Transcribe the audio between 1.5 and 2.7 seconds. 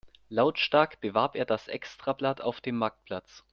Extrablatt auf